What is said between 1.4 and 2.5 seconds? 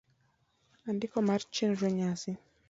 chenro nyasi: